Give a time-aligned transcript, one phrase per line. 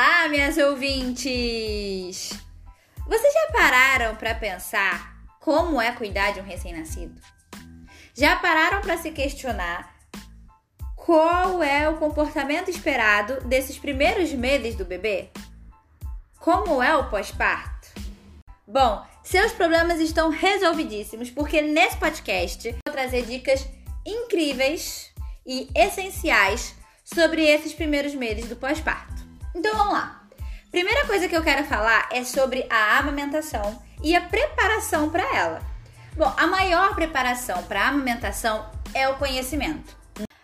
[0.00, 2.30] Olá, minhas ouvintes!
[3.04, 7.20] Vocês já pararam para pensar como é cuidar de um recém-nascido?
[8.14, 9.92] Já pararam para se questionar
[10.94, 15.30] qual é o comportamento esperado desses primeiros meses do bebê?
[16.38, 17.88] Como é o pós-parto?
[18.68, 23.66] Bom, seus problemas estão resolvidíssimos porque nesse podcast vou trazer dicas
[24.06, 25.12] incríveis
[25.44, 29.27] e essenciais sobre esses primeiros meses do pós-parto.
[29.58, 30.22] Então vamos lá.
[30.70, 35.60] Primeira coisa que eu quero falar é sobre a amamentação e a preparação para ela.
[36.16, 39.96] Bom, a maior preparação para a amamentação é o conhecimento.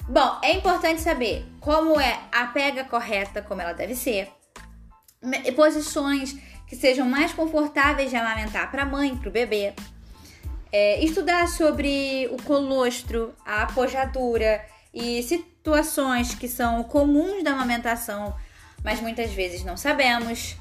[0.09, 4.29] Bom, é importante saber como é a pega correta, como ela deve ser,
[5.55, 6.37] posições
[6.67, 9.75] que sejam mais confortáveis de amamentar para a mãe, para o bebê.
[10.73, 18.35] É, estudar sobre o colostro, a apojadura e situações que são comuns da amamentação
[18.85, 20.57] mas muitas vezes não sabemos.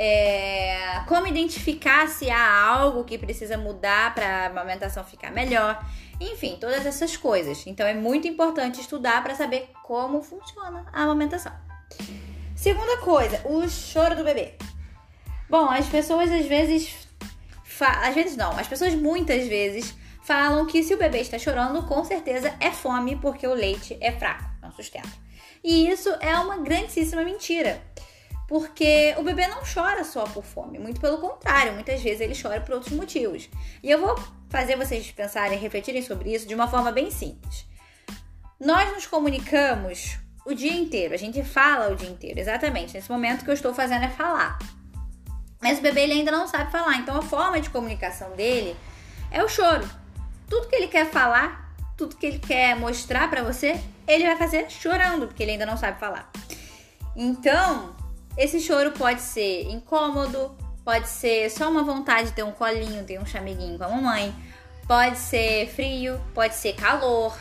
[0.00, 5.84] É, como identificar se há algo que precisa mudar para a amamentação ficar melhor.
[6.20, 7.66] Enfim, todas essas coisas.
[7.66, 11.52] Então é muito importante estudar para saber como funciona a amamentação.
[12.54, 14.54] Segunda coisa, o choro do bebê.
[15.50, 17.08] Bom, as pessoas às vezes.
[17.80, 22.04] Às vezes não, as pessoas muitas vezes falam que se o bebê está chorando, com
[22.04, 25.27] certeza é fome porque o leite é fraco, não sustenta.
[25.62, 27.82] E isso é uma grandíssima mentira.
[28.48, 32.62] Porque o bebê não chora só por fome, muito pelo contrário, muitas vezes ele chora
[32.62, 33.48] por outros motivos.
[33.82, 37.66] E eu vou fazer vocês pensarem, refletirem sobre isso de uma forma bem simples.
[38.58, 42.94] Nós nos comunicamos o dia inteiro, a gente fala o dia inteiro, exatamente.
[42.94, 44.58] Nesse momento que eu estou fazendo é falar.
[45.60, 48.74] Mas o bebê ele ainda não sabe falar, então a forma de comunicação dele
[49.30, 49.86] é o choro.
[50.48, 51.67] Tudo que ele quer falar,
[51.98, 55.76] tudo que ele quer mostrar para você, ele vai fazer chorando, porque ele ainda não
[55.76, 56.30] sabe falar.
[57.16, 57.96] Então,
[58.36, 63.20] esse choro pode ser incômodo, pode ser só uma vontade de ter um colinho, ter
[63.20, 64.32] um chameguinho com a mamãe,
[64.86, 67.36] pode ser frio, pode ser calor,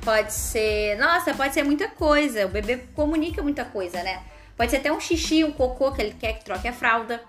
[0.00, 0.96] pode ser.
[0.96, 2.46] Nossa, pode ser muita coisa.
[2.46, 4.22] O bebê comunica muita coisa, né?
[4.56, 7.20] Pode ser até um xixi, um cocô que ele quer que troque a fralda.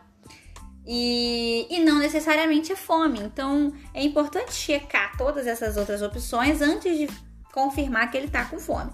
[0.86, 3.20] E, e não necessariamente é fome.
[3.20, 7.08] Então é importante checar todas essas outras opções antes de
[7.54, 8.92] confirmar que ele está com fome.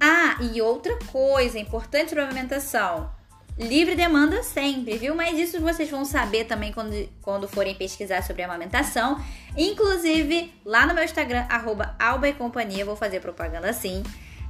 [0.00, 3.10] Ah, e outra coisa importante para a amamentação:
[3.58, 5.14] livre demanda sempre, viu?
[5.14, 9.18] Mas isso vocês vão saber também quando, quando forem pesquisar sobre amamentação.
[9.56, 14.02] Inclusive, lá no meu Instagram, arroba Alba e Companhia, vou fazer propaganda assim.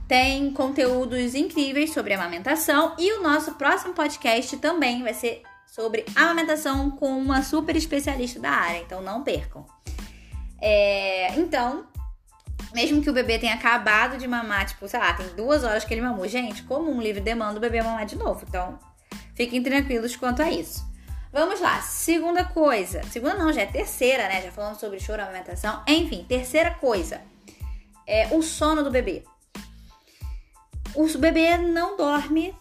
[0.09, 5.43] Tem conteúdos incríveis sobre amamentação e o nosso próximo podcast também vai ser
[5.75, 9.67] sobre amamentação com uma super especialista da área, então não percam.
[10.63, 11.85] É, então,
[12.73, 15.93] mesmo que o bebê tenha acabado de mamar, tipo, sei lá, tem duas horas que
[15.93, 18.79] ele mamou, gente, como um livre demanda o bebê mamar de novo, então
[19.35, 20.89] fiquem tranquilos quanto a isso.
[21.33, 24.43] Vamos lá, segunda coisa, segunda não, já é terceira, né?
[24.43, 27.21] Já falamos sobre choro, amamentação, enfim, terceira coisa
[28.07, 29.25] é o sono do bebê.
[30.95, 32.55] O bebê não dorme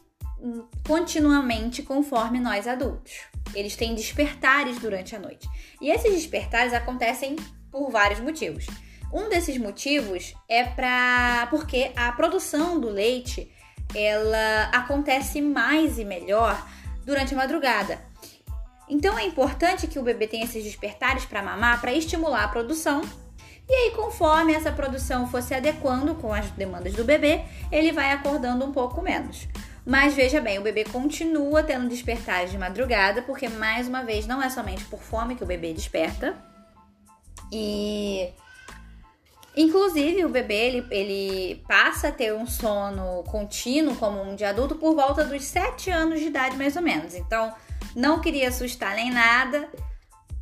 [0.85, 3.13] continuamente conforme nós adultos.
[3.53, 5.47] Eles têm despertares durante a noite.
[5.81, 7.35] E esses despertares acontecem
[7.71, 8.65] por vários motivos.
[9.11, 13.51] Um desses motivos é para porque a produção do leite
[13.93, 16.67] ela acontece mais e melhor
[17.05, 18.01] durante a madrugada.
[18.89, 23.01] Então é importante que o bebê tenha esses despertares para mamar para estimular a produção.
[23.69, 28.11] E aí, conforme essa produção for se adequando com as demandas do bebê, ele vai
[28.11, 29.47] acordando um pouco menos.
[29.85, 34.41] Mas veja bem, o bebê continua tendo despertares de madrugada, porque mais uma vez não
[34.41, 36.35] é somente por fome que o bebê desperta.
[37.51, 38.29] E
[39.55, 44.75] inclusive o bebê ele, ele passa a ter um sono contínuo como um de adulto
[44.75, 47.13] por volta dos 7 anos de idade mais ou menos.
[47.13, 47.53] Então,
[47.95, 49.69] não queria assustar nem nada,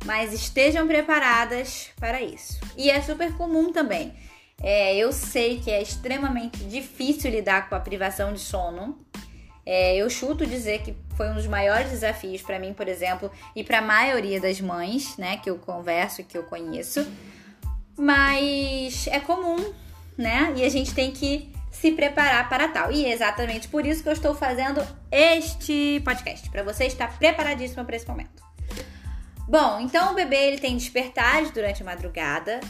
[0.04, 2.60] mas estejam preparadas para isso.
[2.76, 4.14] E é super comum também.
[4.62, 9.04] É, eu sei que é extremamente difícil lidar com a privação de sono.
[9.64, 13.62] É, eu chuto dizer que foi um dos maiores desafios para mim, por exemplo, e
[13.62, 17.06] para a maioria das mães, né, que eu converso que eu conheço.
[17.96, 19.72] Mas é comum,
[20.16, 20.52] né?
[20.56, 22.92] E a gente tem que se preparar para tal.
[22.92, 24.80] E é exatamente por isso que eu estou fazendo
[25.10, 28.42] este podcast, para você estar preparadíssima para esse momento.
[29.48, 32.60] Bom, então o bebê ele tem despertares durante a madrugada.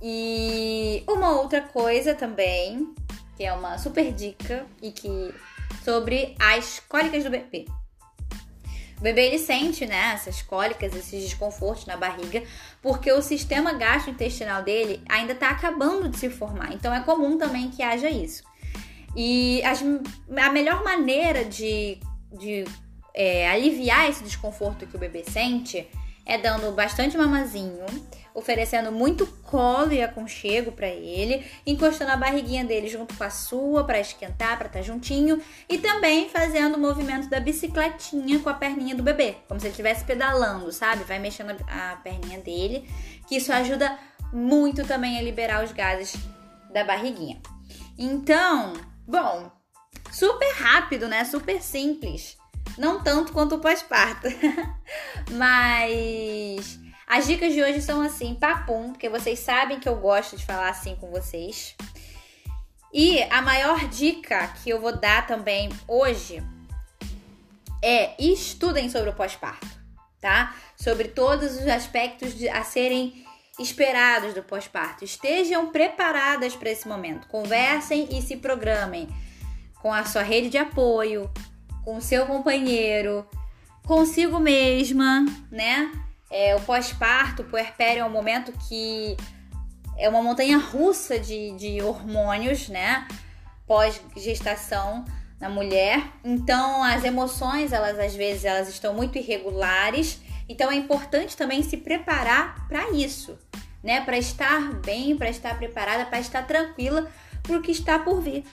[0.00, 2.94] E uma outra coisa também,
[3.38, 5.32] que é uma super dica e que
[5.84, 7.66] sobre as cólicas do bebê.
[8.98, 12.42] O bebê ele sente né, essas cólicas, esses desconfortos na barriga,
[12.82, 16.72] porque o sistema gastrointestinal dele ainda está acabando de se formar.
[16.72, 18.42] Então é comum também que haja isso.
[19.14, 19.84] E as,
[20.36, 22.00] a melhor maneira de,
[22.32, 22.64] de
[23.14, 25.88] é, aliviar esse desconforto que o bebê sente
[26.28, 27.86] é dando bastante mamazinho,
[28.34, 33.82] oferecendo muito colo e aconchego para ele, encostando a barriguinha dele junto com a sua
[33.82, 38.54] para esquentar, para estar tá juntinho, e também fazendo o movimento da bicicletinha com a
[38.54, 41.02] perninha do bebê, como se ele estivesse pedalando, sabe?
[41.04, 42.86] Vai mexendo a perninha dele,
[43.26, 43.98] que isso ajuda
[44.30, 46.14] muito também a liberar os gases
[46.74, 47.40] da barriguinha.
[47.96, 48.74] Então,
[49.06, 49.50] bom,
[50.12, 51.24] super rápido, né?
[51.24, 52.36] Super simples.
[52.78, 54.28] Não tanto quanto o pós-parto.
[55.32, 60.46] Mas as dicas de hoje são assim, papum, porque vocês sabem que eu gosto de
[60.46, 61.74] falar assim com vocês.
[62.92, 66.42] E a maior dica que eu vou dar também hoje
[67.82, 69.66] é estudem sobre o pós-parto,
[70.20, 70.54] tá?
[70.76, 73.24] Sobre todos os aspectos de, a serem
[73.58, 75.04] esperados do pós-parto.
[75.04, 77.28] Estejam preparadas para esse momento.
[77.28, 79.08] Conversem e se programem
[79.80, 81.30] com a sua rede de apoio,
[81.88, 83.26] com seu companheiro,
[83.86, 85.90] consigo mesma, né?
[86.30, 89.16] É, o pós-parto, o puerpério é um momento que
[89.96, 93.08] é uma montanha russa de, de hormônios, né?
[93.66, 95.02] Pós-gestação
[95.40, 96.12] na mulher.
[96.22, 100.20] Então, as emoções, elas às vezes elas estão muito irregulares.
[100.46, 103.38] Então, é importante também se preparar para isso,
[103.82, 104.02] né?
[104.02, 107.10] Para estar bem, para estar preparada, para estar tranquila
[107.42, 108.44] para o que está por vir,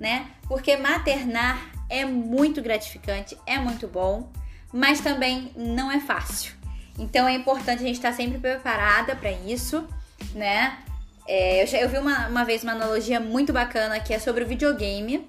[0.00, 0.26] né?
[0.48, 4.30] Porque maternar é muito gratificante, é muito bom,
[4.72, 6.54] mas também não é fácil.
[6.98, 9.86] Então é importante a gente estar sempre preparada para isso,
[10.34, 10.78] né?
[11.26, 14.44] É, eu, já, eu vi uma, uma vez uma analogia muito bacana que é sobre
[14.44, 15.28] o videogame,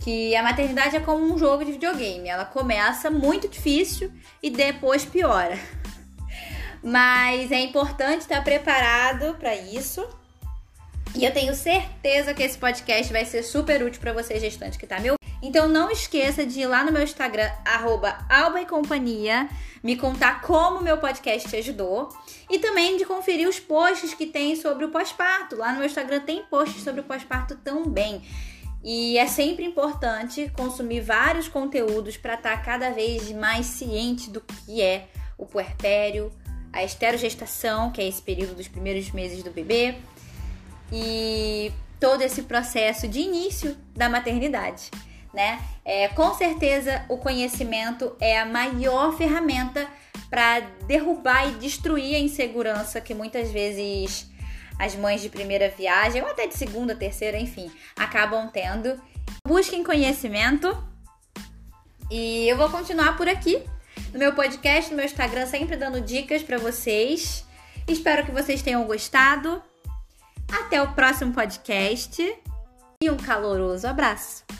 [0.00, 2.28] que a maternidade é como um jogo de videogame.
[2.28, 4.12] Ela começa muito difícil
[4.42, 5.58] e depois piora.
[6.82, 10.06] Mas é importante estar preparado para isso.
[11.14, 14.86] E eu tenho certeza que esse podcast vai ser super útil para você, gestante que
[14.86, 15.10] tá me
[15.42, 19.48] então não esqueça de ir lá no meu Instagram, arroba Alba e Companhia,
[19.82, 22.10] me contar como o meu podcast te ajudou.
[22.50, 25.56] E também de conferir os posts que tem sobre o pós-parto.
[25.56, 28.22] Lá no meu Instagram tem posts sobre o pós-parto também.
[28.84, 34.40] E é sempre importante consumir vários conteúdos para estar tá cada vez mais ciente do
[34.40, 35.08] que é
[35.38, 36.30] o puerpério,
[36.72, 39.96] a esterogestação, que é esse período dos primeiros meses do bebê,
[40.92, 44.90] e todo esse processo de início da maternidade
[45.32, 45.60] né?
[45.84, 49.88] É, com certeza o conhecimento é a maior ferramenta
[50.28, 54.28] para derrubar e destruir a insegurança que muitas vezes
[54.78, 59.00] as mães de primeira viagem, ou até de segunda, terceira, enfim, acabam tendo.
[59.46, 60.82] Busquem conhecimento
[62.10, 63.62] e eu vou continuar por aqui
[64.12, 67.44] no meu podcast, no meu Instagram, sempre dando dicas para vocês.
[67.86, 69.62] Espero que vocês tenham gostado.
[70.50, 72.22] Até o próximo podcast
[73.02, 74.59] e um caloroso abraço!